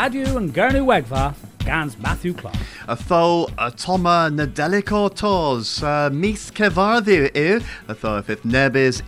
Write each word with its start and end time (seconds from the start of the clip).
Radio 0.00 0.38
and 0.38 0.54
Gernu 0.54 0.86
Wegva, 0.86 1.34
Gans 1.58 1.98
Matthew 1.98 2.32
Clark. 2.32 2.56
A 2.88 2.96
tho 2.96 3.48
a 3.58 3.70
toma 3.70 4.30
na 4.32 4.46
delicotos 4.46 5.82
uh, 5.82 6.08
mis 6.08 6.50
cevardi 6.50 7.30
yw 7.34 7.62
a 7.86 7.92
if 7.92 8.30
if 8.30 8.42
nebis 8.44 9.02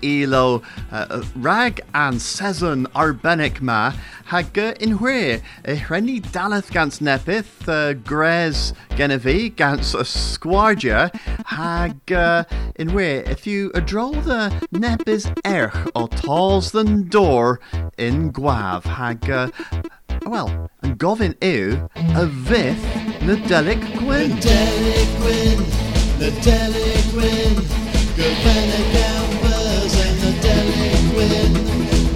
uh, 0.92 1.22
rag 1.36 1.80
and 1.94 2.20
season 2.20 2.86
arbenic 2.94 3.62
ma 3.62 3.94
hag 4.26 4.58
in 4.58 4.98
hwe 4.98 5.40
e 5.64 5.76
hrenni 5.76 6.20
dalath 6.20 6.70
gans 6.70 6.98
nepith 6.98 7.66
uh, 7.68 7.94
gres 7.94 8.74
genevi 8.90 9.56
gans 9.56 9.94
a 9.94 10.04
squardia 10.04 11.10
hag 11.46 12.12
uh, 12.12 12.44
in 12.76 12.90
hwe 12.90 13.26
if 13.26 13.46
you 13.46 13.70
a 13.74 13.80
draw 13.80 14.10
the 14.10 14.42
nebis 14.74 15.26
erch 15.44 15.90
o 15.94 16.06
talls 16.06 16.72
than 16.72 17.08
door 17.08 17.60
in 17.96 18.30
gwav 18.30 18.84
hag 18.84 19.30
uh, 19.30 19.48
Wel, 20.20 20.48
yn 20.86 20.92
gofyn 21.00 21.34
yw 21.44 21.76
y 21.96 22.24
fydd 22.48 22.84
Nadelic 23.26 23.82
Gwyn. 23.98 24.32
Nadelic 24.34 25.10
Gwyn, 25.22 25.62
Nadelic 26.20 27.06
Gwyn, 27.14 27.56
Gyfenna 28.16 28.80
Gambers 28.92 29.94
and 30.04 30.16
Nadelic 30.24 31.04
Gwyn, 31.12 31.52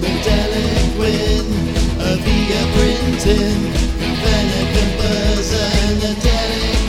Nadelic 0.03 0.87
Gwyn, 0.97 1.47
y 1.97 2.11
fi 2.23 2.37
Gyfenna 4.01 4.61
Gambers 4.75 5.51
and 5.61 5.97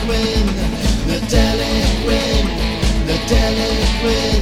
Gwyn, 0.05 0.47
Nadelic 1.09 1.91
Gwyn, 2.05 2.45
Nadelic 3.09 3.89
Gwyn, 4.03 4.38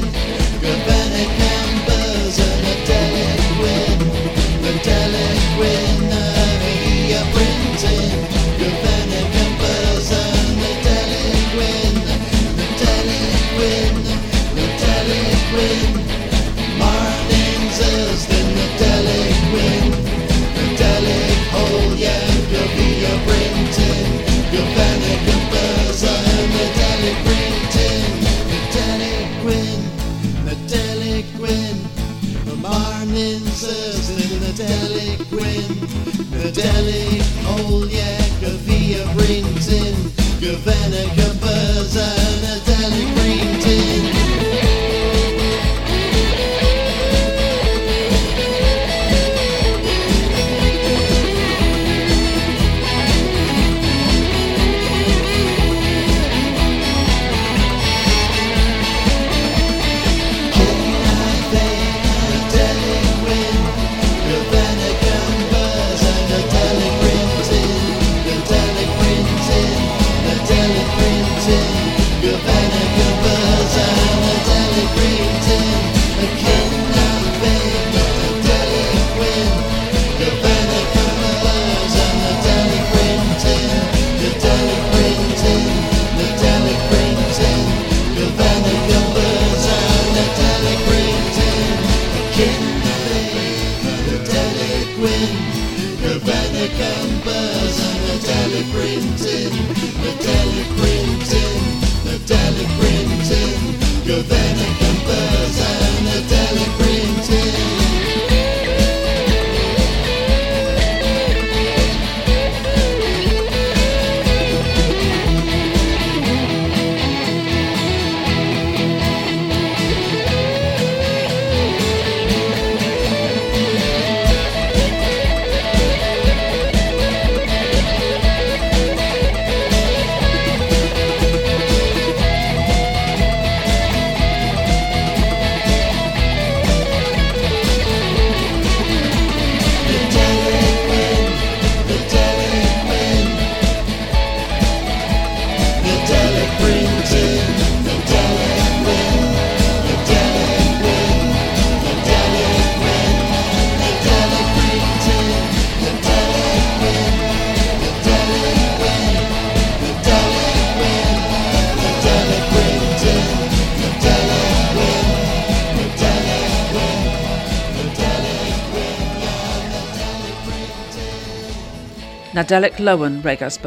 Nadelic 172.38 172.78
Lowen 172.78 173.24
Regas 173.24 173.58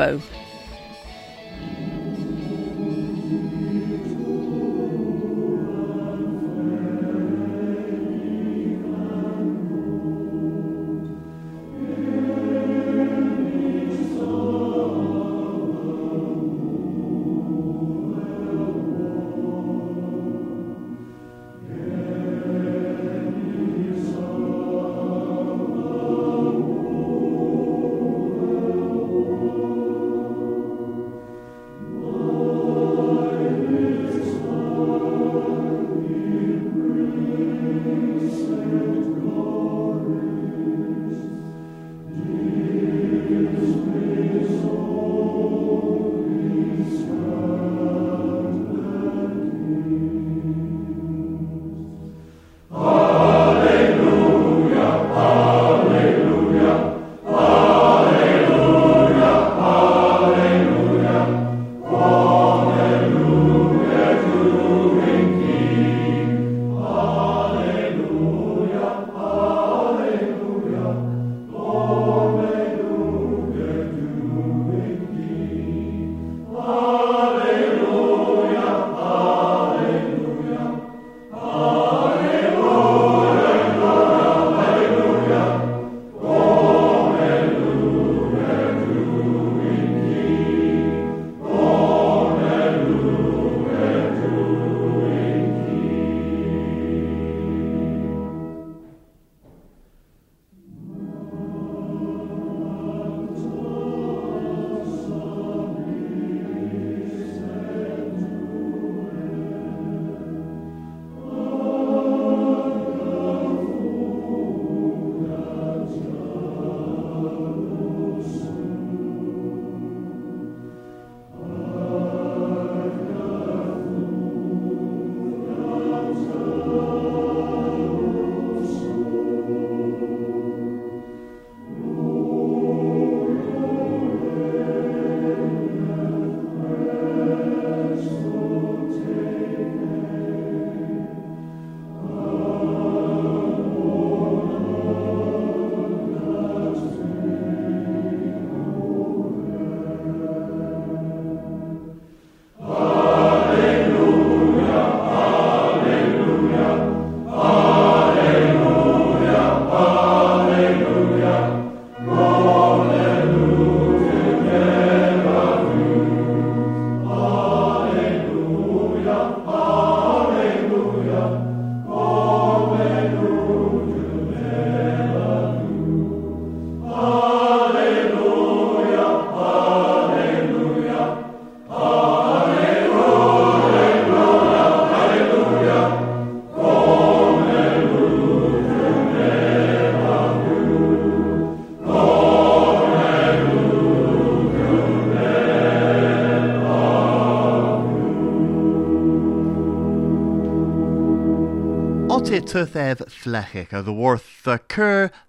tuth 202.51 202.75
ev 202.75 202.99
flechig 203.07 203.73
a 203.73 203.81
the 203.81 203.93
worth 203.93 204.43
the 204.43 204.59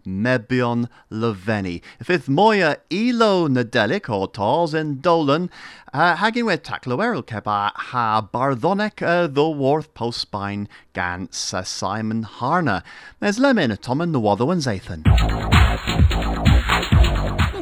mebion 0.03 0.89
leveni. 1.11 1.79
If 1.99 2.09
ith 2.09 2.27
moya 2.27 2.77
elo 2.89 3.47
nadelic 3.47 4.09
or 4.09 4.27
tals 4.27 4.73
in 4.73 5.01
dolan, 5.01 5.51
hagin 5.93 6.47
we 6.47 6.57
taklo 6.57 6.97
eril 6.97 7.23
keba 7.23 7.71
ha 7.75 8.27
barthonic 8.33 9.03
uh, 9.03 9.27
the 9.27 9.47
worth 9.47 9.93
postspine 9.93 10.67
gan 10.93 11.27
sa 11.31 11.61
Simon 11.61 12.23
Harna. 12.23 12.81
There's 13.19 13.37
lemon 13.37 13.69
a 13.69 13.77
toman 13.77 14.13
the 14.13 14.19
watho 14.19 14.51
and 14.51 14.63
zathan. 14.63 16.40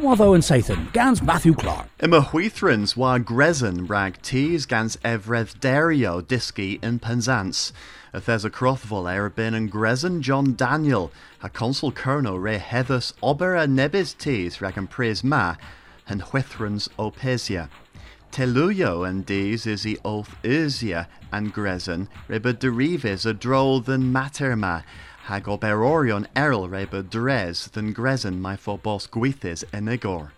Watho 0.09 0.33
and 0.33 0.43
Sathan, 0.43 0.91
Gans 0.91 1.21
Matthew 1.21 1.53
Clark. 1.53 1.87
Ima 1.99 2.21
huithrins 2.21 2.97
wa 2.97 3.19
grezin 3.19 3.87
rag 3.87 4.19
tees 4.23 4.65
gans 4.65 4.97
evreth 5.05 5.59
dario 5.59 6.19
diski 6.19 6.83
in 6.83 6.97
Penzance. 6.97 7.71
If 8.11 8.25
there's 8.25 8.43
a 8.43 8.49
crothvol 8.49 9.05
erbin 9.05 9.53
and 9.53 9.71
grezin 9.71 10.21
John 10.21 10.55
Daniel, 10.55 11.11
a 11.43 11.49
consul 11.49 11.91
colonel 11.91 12.39
re 12.39 12.57
hethus 12.57 13.13
obera 13.21 13.67
nebis 13.69 14.17
tees 14.17 14.59
rag 14.61 14.79
and 14.79 14.89
pris 14.89 15.23
ma, 15.23 15.57
and 16.07 16.23
huithrins 16.23 16.89
opesia. 16.97 17.69
Teluyo 18.31 19.07
and 19.07 19.27
these 19.27 19.67
is 19.67 19.83
the 19.83 19.99
oath 20.03 20.35
Usia 20.41 21.05
and 21.31 21.53
grezin, 21.53 22.07
reba 22.27 22.53
derives 22.53 23.27
a 23.27 23.33
droll 23.35 23.79
than 23.79 24.11
materma, 24.11 24.83
hag 25.29 25.43
oberorion 25.43 26.25
eril 26.35 26.67
reba 26.67 27.03
dres 27.03 27.67
than 27.73 27.93
grezin 27.93 28.39
my 28.39 28.55
phobos 28.55 29.05
guithis 29.07 29.63
enigor. 29.71 30.31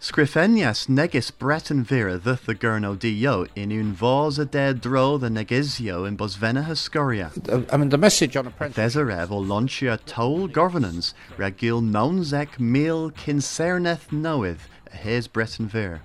Scrifenias 0.00 0.88
negis 0.88 1.30
breton 1.30 1.84
vira 1.84 2.16
the 2.16 2.38
the 2.46 2.54
gurno 2.54 2.98
dio 2.98 3.46
in 3.54 3.70
un 3.70 3.92
vos 3.92 4.38
a 4.38 4.46
de 4.46 4.72
dro 4.72 5.18
the 5.18 5.28
negizio 5.28 6.08
in 6.08 6.16
bosvena 6.16 6.64
Hescoria. 6.64 7.30
I 7.70 7.76
mean, 7.76 7.90
the 7.90 7.98
message 7.98 8.34
on 8.34 8.46
apprentice. 8.46 8.94
Thesarev 8.94 9.30
or 9.30 9.42
launchia 9.42 9.98
toll 10.06 10.48
governance 10.48 11.12
regil 11.36 11.82
nonzec 11.82 12.58
mil 12.58 13.10
kincerneth 13.10 14.10
knoweth 14.10 14.68
his 14.90 15.28
breton 15.28 15.68
vir. 15.68 16.00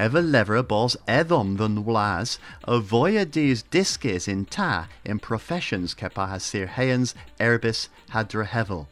Ever 0.00 0.22
lever 0.22 0.62
bos 0.62 0.96
edom 1.06 1.58
than 1.58 1.84
was, 1.84 2.38
avoya 2.66 3.26
dis 3.30 3.62
disces 3.64 4.26
in 4.28 4.46
ta 4.46 4.88
in 5.04 5.18
professions 5.18 5.94
kepa 5.94 6.40
sir 6.40 6.66
heans 6.66 7.14
erbis 7.38 7.90
hadra 8.08 8.46
hevel. 8.46 8.86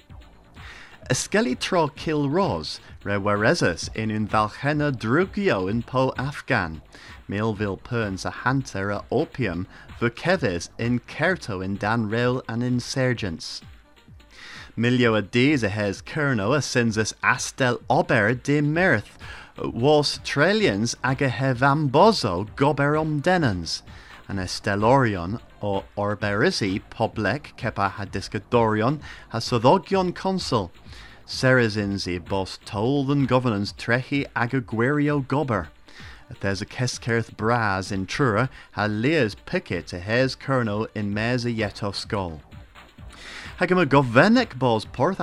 Tro 1.60 1.88
kill 1.88 2.28
ros, 2.28 2.78
re 3.04 3.14
werezus 3.14 3.88
in 3.96 4.10
un 4.10 4.28
valchena 4.28 4.92
drugio 4.92 5.66
in 5.70 5.82
po 5.82 6.12
Afghan, 6.18 6.82
Milville 7.26 7.78
perns 7.78 8.26
a 8.26 8.30
hunter 8.44 8.90
a 8.90 9.02
opium, 9.10 9.66
vukeves 9.98 10.68
in 10.76 10.98
kerto 10.98 11.64
in 11.64 11.76
dan 11.76 12.10
rail 12.10 12.42
and 12.46 12.62
insurgents. 12.62 13.62
Milio 14.76 15.16
a 15.16 15.22
des 15.22 15.64
a 15.64 15.70
hes 15.70 16.02
kerno 16.02 16.54
a 16.54 16.60
census 16.60 17.14
astel 17.24 17.80
ober 17.88 18.34
de 18.34 18.60
mirth, 18.60 19.16
was 19.60 20.20
trillions 20.24 20.94
ag 21.02 21.22
a 21.22 21.28
hevambozo 21.28 22.48
goberom 22.54 23.20
denens, 23.20 23.82
and 24.28 24.38
a 24.38 24.44
stellorion 24.44 25.40
o 25.62 25.84
orberisi 25.96 26.80
poblek 26.90 27.56
kepa 27.56 27.92
hadiscadorion 27.92 29.00
ha 29.30 29.38
sodogion 29.38 30.14
consul, 30.14 30.70
Serezinzi 31.26 32.18
bos 32.24 32.58
toll 32.64 33.04
than 33.04 33.26
governance 33.26 33.72
trechi 33.72 34.24
ag 34.34 34.54
a 34.54 34.60
guerio 34.60 35.20
gober. 35.26 35.68
There's 36.40 36.62
a 36.62 36.66
keskerth 36.66 37.36
braz 37.36 37.90
in 37.90 38.06
Trura, 38.06 38.48
ha 38.72 38.86
leas 38.86 39.34
picket 39.34 39.92
a 39.92 39.98
hes 39.98 40.36
kerno 40.36 40.86
in 40.94 41.12
mes 41.12 41.44
a 41.44 41.50
yeto 41.50 41.94
skull. 41.94 42.42
Hagam 43.58 43.82
a 43.82 43.86
govenek 43.86 44.58
bos 44.58 44.84
porth 44.84 45.18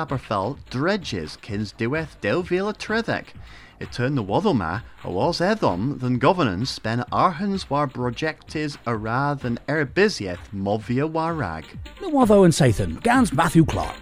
dredges 0.70 1.38
kins 1.38 1.74
diweth 1.74 2.20
delvila 2.22 2.76
trethek. 2.76 3.28
It 3.80 3.92
turned 3.92 4.18
the 4.18 4.24
wadoma 4.24 4.84
a 5.04 5.12
was 5.12 5.42
edom 5.42 6.00
than 6.00 6.18
governance 6.18 6.70
spen 6.70 7.04
arhans 7.12 7.70
war 7.70 7.88
projectis 7.88 8.78
ara 8.88 9.38
than 9.40 9.60
erbizieth 9.68 10.40
movia 10.54 11.10
warag. 11.12 11.66
The 12.00 12.08
Watho 12.08 12.46
and 12.46 12.54
Sathan, 12.54 13.02
Gans 13.04 13.34
Matthew 13.34 13.66
Clark. 13.66 13.96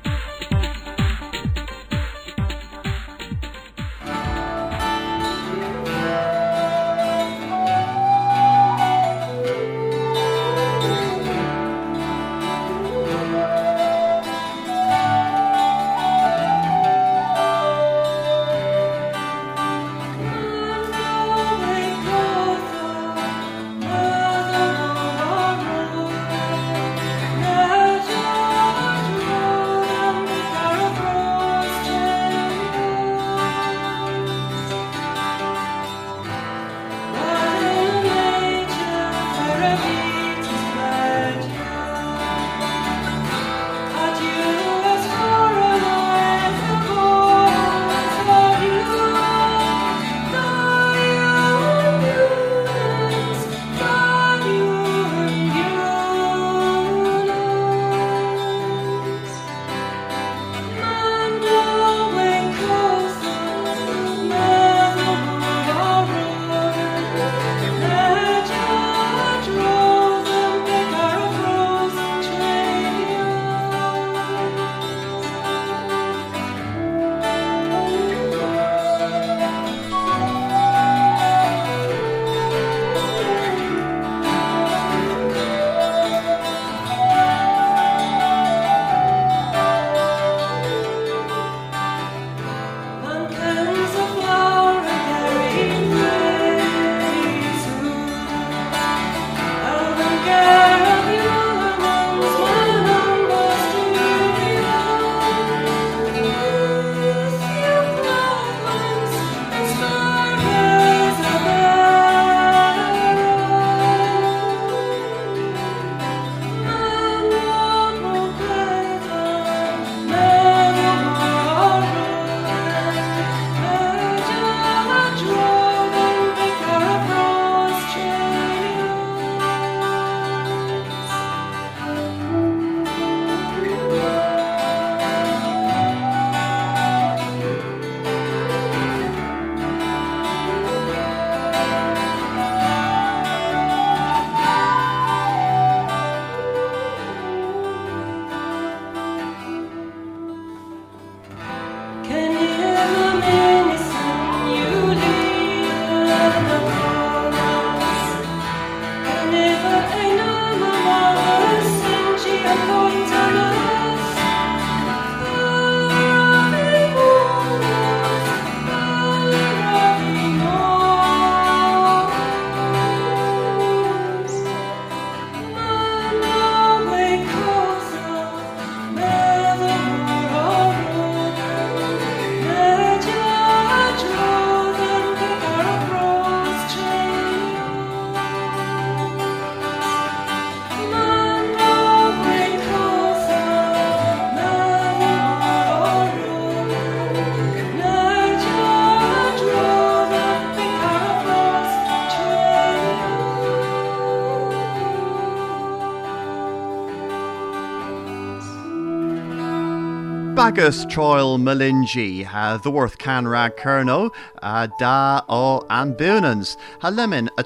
agus 210.44 210.86
troil 210.88 211.38
melingí 211.38 212.26
the 212.64 212.70
worth 212.70 212.98
canra 212.98 213.50
Curno 213.50 214.12
a 214.42 214.68
dá 214.78 215.26
ó 215.30 215.66
an 215.70 215.94
bunans, 215.94 216.58
ha 216.82 216.90
lemin 216.90 217.30
a 217.38 217.44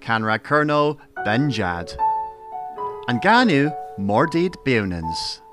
canra 0.00 0.38
benjad. 1.26 1.96
An 3.08 3.18
ganú 3.18 3.74
mordid 3.98 4.54
bunans. 4.64 5.43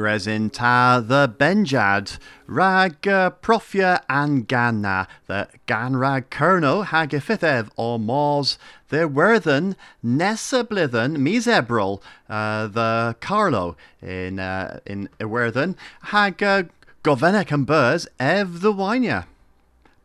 Grezin 0.00 0.50
Ta, 0.50 0.98
the 1.04 1.28
Benjad, 1.28 2.16
Rag 2.46 3.06
uh, 3.06 3.32
Profia 3.42 4.00
and 4.08 4.48
Ganna, 4.48 5.06
the 5.26 5.46
Ganrag 5.66 6.30
Kerno, 6.30 6.86
Hagifithev 6.86 7.68
or 7.76 7.98
Mors, 7.98 8.56
the 8.88 9.06
Werthen, 9.06 9.76
Nesablithen, 10.02 11.18
Misebril, 11.18 12.00
uh, 12.30 12.66
the 12.66 13.14
Carlo. 13.20 13.76
In 14.00 14.38
uh, 14.38 14.80
in 14.86 15.10
Werthen, 15.20 15.76
Hag 16.04 16.42
uh, 16.42 16.62
Govenek 17.04 17.52
and 17.52 17.66
Burs 17.66 18.08
Ev 18.18 18.62
the 18.62 18.72
Winer. 18.72 19.26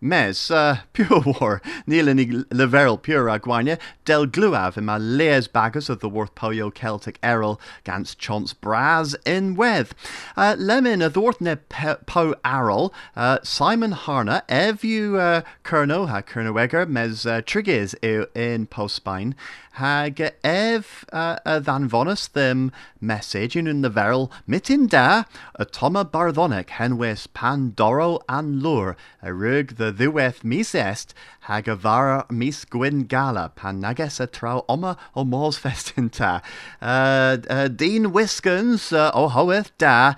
Mes, 0.06 0.52
uh, 0.52 0.78
pure 0.94 1.22
war, 1.26 1.63
níl 1.88 2.08
in 2.08 2.46
leveril 2.52 3.02
pure 3.02 3.28
a 3.28 3.39
gwaine, 3.39 3.80
del 4.06 4.28
gluav 4.28 4.78
in 4.78 4.86
my 4.86 5.00
leas 5.00 5.48
baggers 5.48 5.89
of 5.89 6.00
the 6.00 6.08
worth 6.08 6.36
poyo 6.36 6.72
Celtic 6.72 7.18
errol 7.24 7.60
gans 7.84 8.13
chance 8.13 8.54
braz 8.54 9.15
in 9.26 9.56
weth. 9.56 9.96
Uh, 10.38 10.56
lemon 10.60 11.02
a 11.02 11.10
thort 11.10 11.41
ne 11.41 11.56
po 11.56 12.36
arrol, 12.46 12.94
uh, 13.15 13.39
Simon 13.41 13.94
Harna, 13.94 14.44
ev 14.48 14.84
you 14.84 15.18
uh, 15.18 15.41
kerno 15.63 16.08
ha 16.08 16.22
kernoweger 16.22 16.88
mes 16.88 17.26
uh, 17.26 17.41
trigges 17.41 17.96
in 18.04 18.68
postspine, 18.68 19.34
hag 19.76 20.22
ev 20.44 21.06
uh, 21.12 21.60
than 21.60 21.89
vonus 21.89 22.32
them 22.32 22.72
message 23.02 23.58
in 23.58 23.82
the 23.82 23.89
veril 23.89 24.32
mitin 24.48 24.88
da 24.88 25.24
a 25.56 25.65
toma 25.65 26.06
barthonic 26.06 26.68
henwes 26.68 27.28
pandoro 27.28 28.22
an 28.30 28.62
lure 28.62 28.96
a 29.22 29.34
the 29.63 29.91
ddueth 29.96 30.44
mis 30.44 30.76
est 30.76 31.14
hag 31.42 31.68
a 31.68 31.76
vara 31.76 32.26
mis 32.30 32.66
gwyn 32.66 33.08
gala 33.08 33.50
pan 33.56 33.80
nages 33.80 34.20
a 34.20 34.28
trau 34.28 34.64
oma 34.68 34.98
o 35.16 35.24
mors 35.24 35.58
festinta 35.58 36.42
uh, 36.82 37.38
uh, 37.50 37.68
Dean 37.68 38.06
uh, 38.06 39.12
o 39.14 39.28
hoeth 39.30 39.72
da 39.78 40.14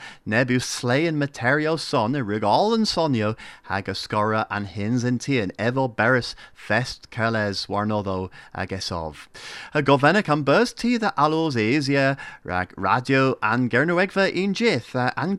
slay 0.60 1.06
and 1.06 1.22
materio 1.22 1.80
son 1.80 2.13
rug 2.13 2.44
all 2.44 2.74
and 2.74 2.86
sonio 2.86 3.36
hag 3.63 3.88
a 3.90 3.94
scora 3.94 4.46
an 4.50 4.66
hins 4.66 5.04
in 5.04 5.18
tian 5.18 5.52
evo 5.58 5.88
beris 5.94 6.36
fest 6.54 7.10
keles 7.10 7.68
warnodo 7.68 8.30
of 8.92 9.30
a 9.74 9.82
govenic 9.82 10.30
am 10.30 10.44
bus 10.44 10.74
ti 10.74 10.98
the 10.98 11.13
alos 11.18 11.56
asia 11.56 12.18
rag 12.44 12.74
radio 12.78 13.38
an 13.42 13.70
gernowegva 13.70 14.32
in 14.32 14.54
jith 14.54 14.96
uh, 14.96 15.12
an 15.18 15.38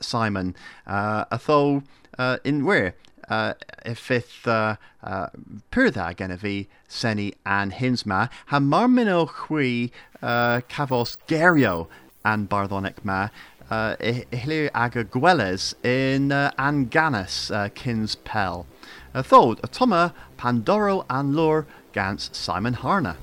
Simon. 0.00 0.54
Uh, 0.86 1.24
a 1.30 1.38
tho 1.38 1.82
uh, 2.18 2.38
in 2.44 2.64
where 2.64 2.94
uh, 3.28 3.54
it 3.84 4.22
uh, 4.46 4.76
uh, 5.02 5.26
pyrda 5.70 6.16
gen 6.16 6.36
fi 6.38 6.68
seni 6.88 7.32
an 7.44 7.70
hinsma 7.70 8.28
ha 8.46 8.58
chwi 8.58 9.90
uh, 10.22 10.60
cafos 10.68 11.16
gerio 11.26 11.88
an 12.24 12.46
barddonic 12.46 13.04
ma 13.04 13.28
uh, 13.70 13.96
ihlu 14.00 14.68
ag 14.74 14.96
a 14.96 15.04
gweles 15.04 15.74
in 15.82 16.30
uh, 16.32 16.50
an 16.58 16.86
ganas 16.86 17.50
uh, 17.50 17.68
kins 17.74 18.16
pel. 18.16 18.66
A 19.14 19.22
thod 19.22 19.60
a 19.62 19.68
toma 19.68 20.14
Pandoro 20.38 21.04
an 21.08 21.34
lure 21.36 21.66
gans 21.92 22.30
Simon 22.32 22.74
Harna. 22.74 23.16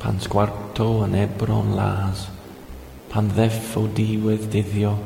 Pan 0.00 0.18
sgwarto 0.18 0.86
yn 1.04 1.14
ebron 1.14 1.74
las, 1.78 2.26
pan 3.10 3.28
ddeff 3.36 3.76
o 3.78 3.84
diwedd 3.98 4.48
dyddio, 4.54 4.96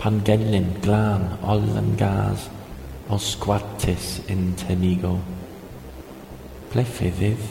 pan 0.00 0.20
gelyn 0.28 0.72
glân 0.84 1.30
ol 1.40 1.64
yn 1.80 1.94
gas, 2.00 2.48
osquatis 3.12 4.22
in 4.28 4.54
tenigo, 4.56 5.18
plefydd, 6.72 7.44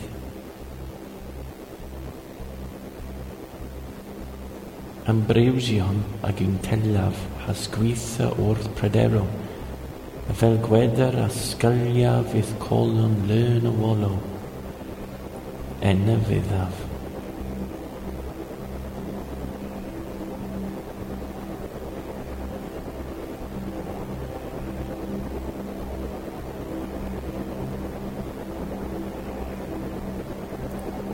Ambrewsion 5.03 5.97
ag 6.23 6.39
un 6.39 6.53
tenlaf 6.63 7.17
hasgwitha 7.43 8.29
wrth 8.39 8.69
pryderon, 8.77 9.27
a 10.31 10.35
fel 10.39 10.55
gwedr 10.63 11.17
a 11.19 11.25
sgyliaf 11.27 12.29
fydd 12.31 12.53
colon 12.63 13.17
lyn 13.27 13.67
o 13.67 13.73
wolo, 13.81 14.13
en 15.83 16.07
y 16.07 16.17
fyddaf. 16.29 16.82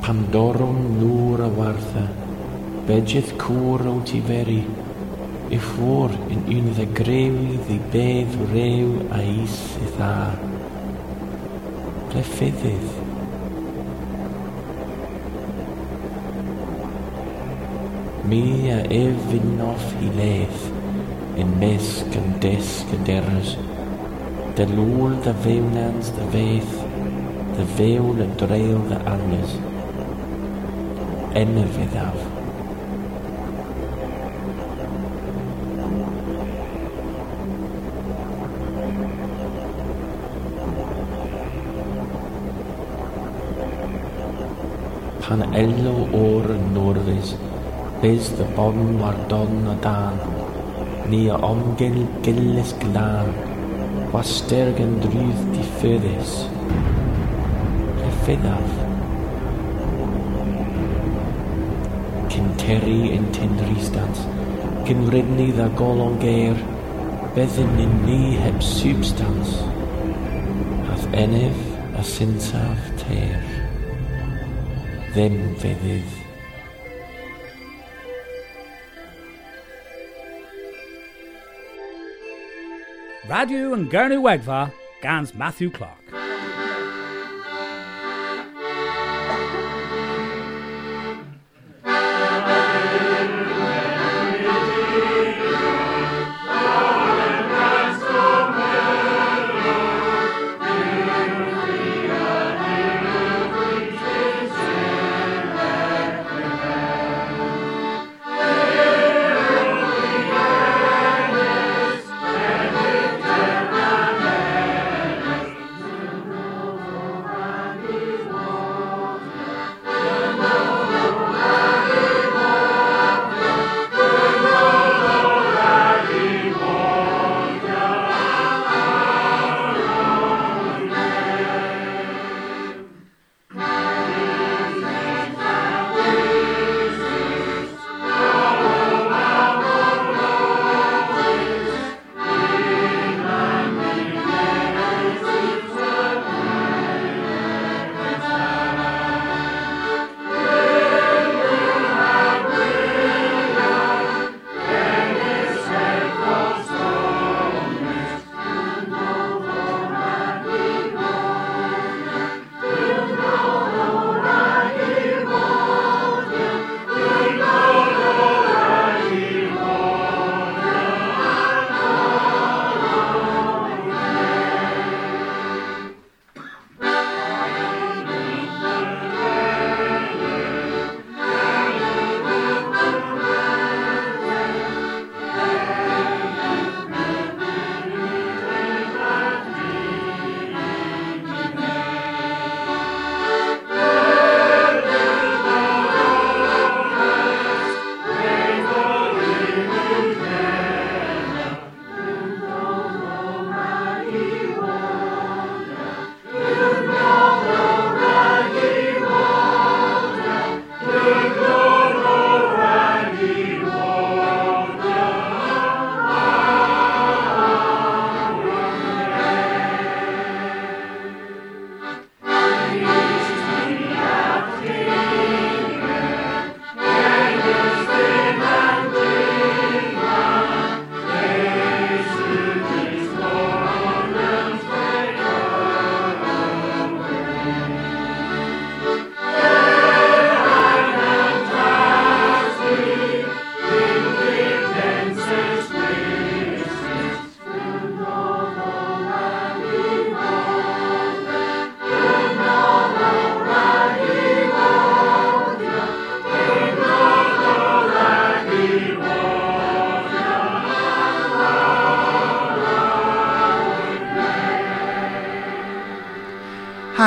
pandorum 0.09 1.37
a 1.45 1.47
wartha, 1.57 2.03
bedjeth 2.87 3.35
cwr 3.37 3.83
o 3.91 3.91
tiferi, 4.01 4.63
i 5.53 5.59
ffwr 5.61 6.15
yn 6.33 6.47
un 6.55 6.71
dda 6.73 6.87
grewi 6.97 7.59
ddi 7.67 7.77
bedd 7.93 8.33
rew 8.49 8.95
a 9.13 9.19
is 9.21 9.59
i 9.77 9.91
dda. 9.91 10.15
Ble 12.09 12.25
ffyddydd? 12.31 12.89
Mi 18.33 18.43
a 18.73 18.81
efyn 19.03 19.61
off 19.69 19.87
i 20.01 20.09
ledd, 20.17 20.67
yn 21.37 21.57
mesg 21.61 22.17
yn 22.17 22.37
desg 22.41 22.97
y 22.97 23.03
derys, 23.13 23.57
dy 24.57 24.71
lŵl 24.73 25.19
dy 25.21 25.39
fewnans 25.45 26.15
dy 26.17 26.29
fedd, 26.33 26.77
dy 27.59 27.73
fewn 27.77 28.23
y 28.25 28.31
dreul 28.41 28.87
dy 28.89 29.05
angys, 29.17 29.59
yn 31.37 31.57
y 31.61 31.63
fyddaf. 31.75 32.15
Pan 45.21 45.45
elw 45.53 46.01
o'r 46.17 46.49
norfys, 46.73 47.35
bys 48.01 48.33
dy 48.39 48.49
bon 48.57 48.97
wardon 48.97 49.69
o 49.69 49.77
dan, 49.85 50.17
ni 51.13 51.27
o 51.29 51.37
omgil 51.51 52.01
gilis 52.25 52.73
glan, 52.81 53.29
waster 54.15 54.73
gan 54.81 54.97
drwydd 55.05 55.49
diffyddus. 55.53 56.37
Y 58.01 58.15
ffyddaf. 58.23 58.88
Teri 62.61 63.11
yn 63.15 63.25
tynristans, 63.35 64.21
cyn 64.87 65.07
rydni 65.13 65.49
dda 65.55 65.67
golon 65.79 66.15
geir, 66.21 66.59
byddyn 67.35 67.81
yn 67.83 67.93
ni 68.05 68.19
heb 68.39 68.61
substans. 68.63 69.53
Hath 70.87 71.05
enef 71.23 71.59
a 71.99 72.05
synsaf 72.05 72.89
ter. 73.01 73.43
Ddim 75.11 75.39
feddydd. 75.61 76.17
Radio 83.29 83.73
and 83.73 83.91
Gurney 83.91 84.17
Wegva, 84.17 84.71
Gans 85.01 85.35
Matthew 85.35 85.69
Clark. 85.69 85.98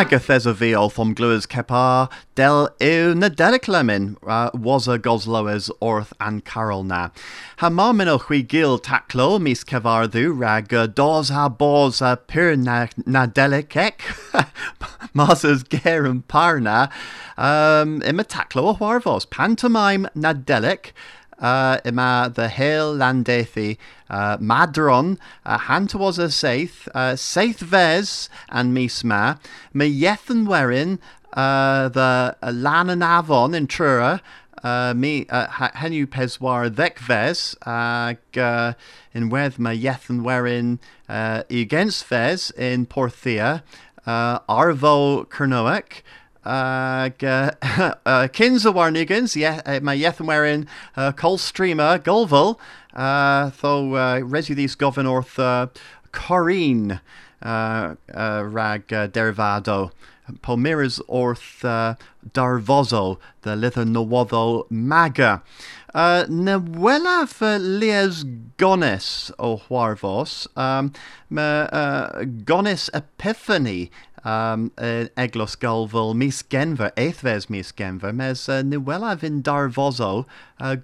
Rag 0.02 0.12
a 0.12 0.18
thesaviol 0.18 0.90
from 0.90 1.14
gluas 1.14 1.46
kepa 1.46 2.10
del 2.34 2.68
ew 2.80 3.14
na 3.14 3.28
deliclemin 3.28 4.16
uh, 4.26 4.50
was 4.52 4.88
a 4.88 4.98
gosloes 4.98 5.70
orth 5.80 6.12
and 6.18 6.44
carol 6.44 6.82
na. 6.82 7.10
Ha 7.58 7.70
marmino 7.70 8.18
hui 8.18 8.42
gil 8.42 8.80
taclo 8.80 9.40
mis 9.40 9.62
kevardu 9.62 10.36
rag 10.36 10.74
uh, 10.74 10.88
dos 10.88 11.28
ha 11.28 11.48
bos 11.48 12.02
uh, 12.02 12.16
pur 12.16 12.56
na, 12.56 12.88
masas 15.14 15.62
gerum 15.68 16.24
parna 16.24 16.90
um, 17.38 18.02
ima 18.02 18.24
taclo 18.24 18.70
a 18.70 18.74
warvos 18.74 19.24
pantomime 19.24 20.08
na 20.16 20.32
delic 20.32 20.90
uh, 21.42 21.78
ima 21.84 22.32
the 22.34 22.48
hail 22.48 22.94
landethi 22.94 23.76
uh, 24.08 24.38
madron 24.38 25.18
uh, 25.44 25.58
hanta 25.58 25.98
was 25.98 26.18
a 26.18 26.30
saith 26.30 26.88
uh, 26.94 27.14
saith 27.14 27.60
ves 27.60 28.30
and 28.48 28.72
me 28.72 28.88
yethan 29.90 30.46
werin 30.46 30.98
uh, 31.34 31.88
the 31.88 32.36
uh, 32.42 32.48
lanan 32.48 33.02
avon 33.02 33.54
in 33.54 33.66
trura 33.66 34.20
uh, 34.62 34.94
me 34.94 35.26
uh, 35.28 35.48
henu 35.48 36.06
peswar 36.06 36.70
ves 36.98 37.56
ag 37.66 38.18
uh, 38.38 38.72
in 39.12 39.28
wedd 39.28 39.58
me 39.58 39.76
yethan 39.76 40.22
werin 40.22 40.78
uh, 41.08 41.42
ves 42.08 42.50
in 42.52 42.86
porthia 42.86 43.62
uh, 44.06 44.38
ag 44.48 46.02
uh, 46.44 47.10
uh, 48.06 48.28
kins 48.32 48.66
a 48.66 48.72
warnigans 48.72 49.36
ye, 49.36 49.46
uh, 49.46 49.80
mae 49.80 49.98
yethan 49.98 50.26
werin 50.26 50.66
uh, 50.96 51.12
col 51.12 51.38
streamer 51.38 51.98
uh, 52.94 53.50
tho 53.50 53.94
uh, 53.94 54.18
resi 54.20 54.54
these 54.54 54.74
govern 54.74 55.06
orth 55.06 55.38
uh, 55.38 55.66
Corrine 56.12 57.00
uh, 57.42 57.94
uh, 58.14 58.42
rag 58.44 58.92
uh, 58.92 59.08
derivado 59.08 59.90
Palmeiras 60.42 61.00
orth 61.08 61.64
uh, 61.64 61.94
Darvozo 62.32 63.18
the 63.42 63.56
lither 63.56 63.84
maga 64.70 65.42
uh, 65.94 66.24
uh, 66.28 67.58
lies 67.58 68.24
gones 68.56 69.30
o 69.38 69.56
Huarvos 69.58 70.46
um, 70.56 70.92
me 71.30 71.42
uh, 71.42 72.24
gones 72.44 72.88
epiphany 72.94 73.90
um, 74.24 74.70
uh, 74.78 75.06
eglos 75.16 75.56
galval 75.56 76.14
mis 76.14 76.42
genver 76.42 76.92
eithves 76.96 77.50
mis 77.50 77.72
genver 77.72 78.14
mes 78.14 78.48
uh, 78.48 78.62
Nawelaf 78.62 79.22
in 79.22 79.42
Darvozo 79.42 80.26
uh, 80.60 80.76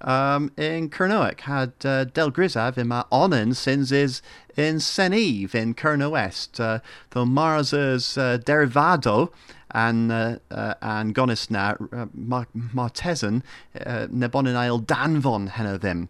um, 0.00 0.52
in 0.56 0.90
Kernoek 0.90 1.40
had 1.40 1.72
uh, 1.84 2.04
Del 2.04 2.30
Grisav 2.30 2.76
in 2.76 2.88
my 2.88 3.04
onen 3.10 3.54
since 3.54 3.90
is 3.90 4.22
in 4.56 4.76
Seneve 4.76 5.54
in 5.54 5.74
Kernoest. 5.74 6.60
Uh, 6.60 6.80
the 7.10 7.24
Mars's 7.24 8.18
uh, 8.18 8.38
Derivado 8.38 9.30
and 9.74 10.10
uh, 10.10 10.38
uh, 10.50 10.74
and 10.80 11.14
Gonisna 11.14 11.76
uh, 11.92 12.06
Mar- 12.14 12.48
Martesan 12.54 13.42
uh, 13.84 14.06
Nebonin 14.06 14.54
Isle 14.54 14.80
Danvon 14.80 15.48
henna 15.50 15.76
them. 15.76 16.08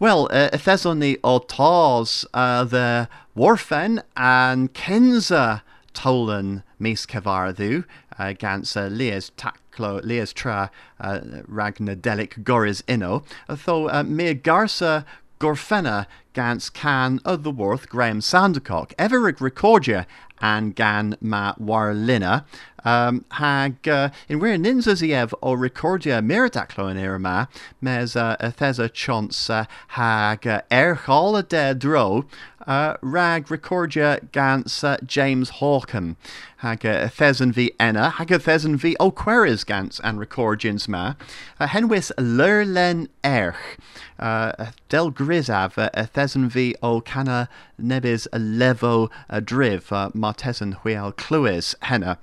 Well, 0.00 0.28
uh, 0.32 0.50
Thesony 0.52 1.18
Otos 1.20 2.24
uh, 2.34 2.64
the 2.64 3.08
Warfen 3.36 4.02
and 4.16 4.72
Kenza 4.72 5.62
Tolan 5.92 6.62
mis 6.78 7.06
Kevardu 7.06 7.84
uh, 8.18 8.32
gans 8.32 8.76
uh, 8.76 8.86
Lias 8.86 9.30
Taklo 9.36 10.02
Lias 10.02 10.32
Tra 10.32 10.70
uh, 10.98 11.20
Ragnadelic 11.48 12.42
Goris 12.42 12.82
Inno, 12.84 13.24
though 13.64 13.88
uh, 13.88 14.02
mere 14.02 14.34
Garsa 14.34 15.04
Gorfena 15.40 16.06
gans 16.32 16.70
can 16.70 17.20
of 17.24 17.42
the 17.42 17.50
worth 17.50 17.88
Graham 17.88 18.20
Sandercock, 18.20 18.94
Everig 18.94 19.40
Recordia 19.40 20.06
and 20.40 20.74
gan 20.74 21.16
ma 21.20 21.54
warlina. 21.54 22.44
Um, 22.84 23.24
hag 23.32 23.88
uh, 23.88 24.10
in 24.28 24.40
where 24.40 24.58
ninzas 24.58 25.00
iev 25.00 25.32
o 25.42 25.54
recordia 25.54 26.20
miradaclo 26.20 26.90
in 26.90 26.98
irma 26.98 27.48
mes 27.80 28.14
uh, 28.14 28.36
athesa 28.40 28.92
chance 28.92 29.48
uh, 29.48 29.64
hag 29.88 30.46
uh, 30.46 30.60
erchal 30.70 31.38
a 31.38 31.42
de 31.42 31.74
dro 31.74 32.26
uh, 32.66 32.96
rag 33.00 33.50
recordia 33.50 34.20
gans 34.32 34.84
uh, 34.84 34.96
James 35.06 35.50
Hawken. 35.52 36.16
Hag 36.58 36.84
uh, 36.84 37.08
Thesen 37.08 37.52
v 37.52 37.72
enna 37.80 38.10
hag 38.10 38.30
a 38.30 38.38
Thesen 38.38 38.76
v 38.76 38.96
O'Queris 39.00 39.64
gans 39.64 40.00
and 40.00 40.18
recordians 40.18 40.86
ma 40.86 41.14
uh, 41.58 41.66
henwis 41.66 42.12
lurlen 42.18 43.08
erch. 43.22 43.78
Uh, 44.18 44.66
del 44.88 45.10
grisav 45.10 45.78
uh, 45.78 45.90
Thesen 46.06 46.48
v 46.48 46.74
o 46.82 47.00
cana 47.00 47.48
nebis 47.80 48.26
levo 48.32 49.10
a 49.28 49.40
driv 49.40 49.90
uh, 49.92 50.10
martesen 50.10 50.74
huel 50.82 51.14
cluis 51.14 51.74
henna 51.80 52.18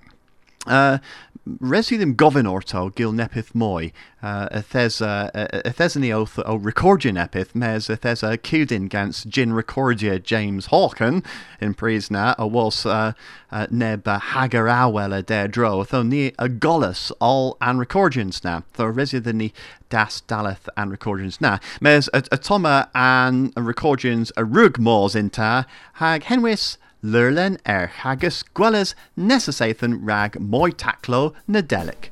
uh, 0.67 0.97
Resi 1.47 1.97
ddim 1.97 2.13
gofyn 2.15 2.47
orto 2.47 2.91
gil 2.91 3.12
nepith 3.12 3.56
moi, 3.56 3.91
uh, 4.21 4.47
ythes, 4.54 5.02
uh, 5.02 5.32
yn 5.97 6.04
o 6.13 6.58
recordian 6.60 7.17
epith, 7.17 7.56
mes 7.56 7.88
ythes 7.88 8.21
a 8.21 8.38
cudin 8.38 8.88
gans 8.88 9.24
gin 9.24 9.52
recordia 9.52 10.19
James 10.19 10.67
Hawken 10.67 11.26
in 11.60 11.74
pris 11.74 12.12
na, 12.12 12.36
a 12.38 12.45
was 12.45 12.86
uh, 12.86 13.13
uh, 13.52 13.65
neb 13.71 14.08
uh, 14.08 14.19
hagar 14.19 14.67
awel 14.67 15.17
a 15.17 15.47
dro, 15.47 15.84
tho 15.84 16.04
ni 16.04 16.28
a 16.38 16.47
golus 16.47 17.12
all 17.19 17.58
an 17.60 17.80
recordians 17.80 18.43
na, 18.43 18.62
tho 18.74 18.86
resi 18.86 19.19
ddyn 19.19 19.38
ni 19.38 19.54
das 19.89 20.21
daleth 20.28 20.69
an 20.78 20.91
recordians 20.91 21.41
na, 21.41 21.58
mes 21.82 22.08
a, 22.13 22.21
a 22.32 22.38
toma 22.38 22.88
an 22.93 23.52
recordians 23.58 24.32
a 24.38 24.45
rug 24.45 24.78
mors 24.78 25.15
inta, 25.15 25.65
hag 25.93 26.26
henwis 26.26 26.78
Lurlen 27.03 27.57
er 27.65 27.87
gwellas 28.53 28.95
necessathan 29.15 30.07
rag 30.07 30.39
moi 30.39 30.69
taclo 30.71 31.33
nadelic. 31.47 32.11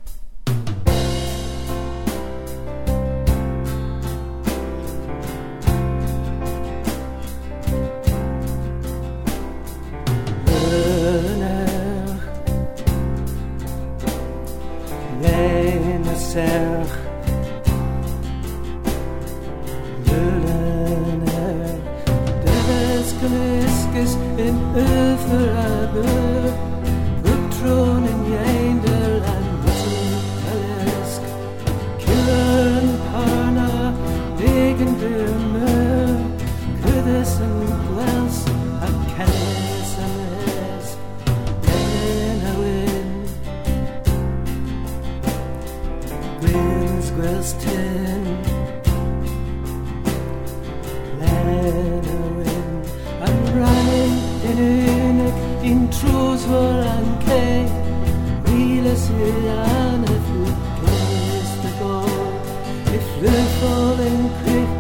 Falling 63.59 64.23
with 64.45 64.79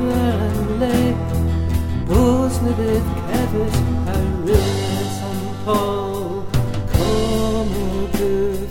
and 0.00 0.80
lay 0.80 1.06
Those 2.10 2.56
nibid 2.64 3.06
kevis 3.26 3.76
I 4.14 4.20
ris 4.46 5.16
and 5.30 5.46
Paul 5.64 6.46
Come 6.94 7.74
good 8.18 8.68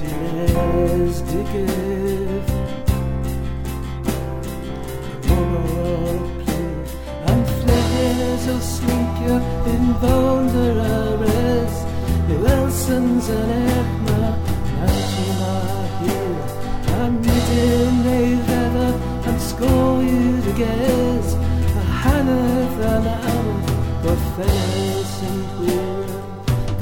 Des 0.00 1.16
de 1.30 1.42
give. 1.52 2.48
And 7.30 7.44
flares 7.58 8.44
of 8.54 8.60
slinker 8.74 9.40
in 9.72 9.84
Boulder 10.02 10.74
The 12.28 12.36
Wilsons 12.44 13.28
and 13.28 13.50
Edna 13.50 13.99
I'm 17.00 17.16
knitting 17.22 18.06
a 18.06 18.36
feather 18.46 18.92
and 19.28 19.40
score 19.40 20.02
you 20.02 20.42
to 20.42 20.52
guess. 20.52 21.32
A 21.32 21.82
Hannah 22.02 22.68
fell 22.76 23.08
out 23.08 24.02
the 24.02 24.16
fence 24.36 25.22
and 25.28 25.40
queer 25.56 25.94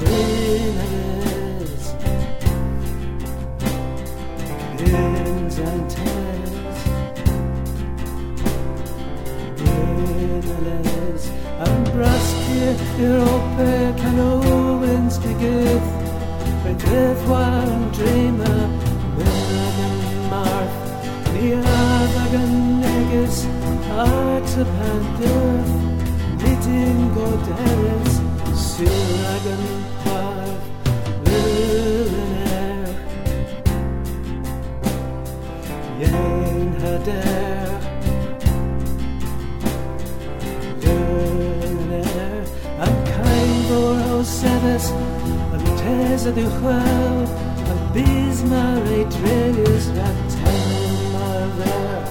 greenness 0.00 1.82
Pins 4.76 5.56
and 5.58 5.84
tennis 5.88 6.78
Greenness 9.60 11.24
and 11.64 11.84
brasque 11.92 12.98
Europe 12.98 13.56
can 14.00 14.18
Owens 14.18 15.16
to 15.18 15.28
give 15.44 15.84
a 16.66 16.74
death 16.76 17.22
one 17.28 17.92
dreamer 17.92 18.58
American 19.18 19.97
marth 20.30 20.76
Niavagan 21.32 22.52
negus 22.82 23.36
Art 24.06 24.50
upon 24.64 25.00
death 25.20 25.72
Knitting 26.38 27.00
goderes 27.16 28.12
Siragan 28.54 29.64
parth 30.04 30.64
Lillenair 31.26 32.88
Yen 36.00 36.70
hader. 36.82 37.80
Lillenair 40.82 42.42
Am 42.84 42.94
kain 43.10 43.56
vor 43.68 44.24
seves 44.24 44.86
Am 45.54 45.64
tesa 45.80 46.30
du 46.32 46.46
chwel 46.58 47.37
Am 47.98 48.04
bismar 48.04 48.86
e 48.92 49.04
dregus 49.04 49.86
Ratel 49.96 50.90
marver 51.12 52.04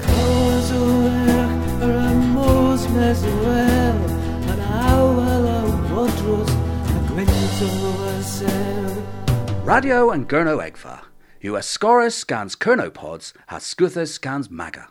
Cos 0.00 0.70
o 0.72 0.74
erch 1.08 1.82
Ar 1.82 1.96
am 2.08 2.18
mos 2.34 2.82
mes 2.88 3.20
wel 3.22 3.98
An 4.50 4.60
awel 4.60 5.46
a 5.46 5.50
A 5.52 6.04
a 8.44 9.64
Radio 9.64 10.10
and 10.10 10.28
Gurno 10.28 10.58
Egfa. 10.58 11.00
Who 11.42 11.56
Ascorus 11.56 12.14
scans 12.14 12.56
Kernopods 12.56 13.32
has 13.48 13.62
Scuthus 13.62 14.12
scans 14.12 14.50
Maga. 14.50 14.90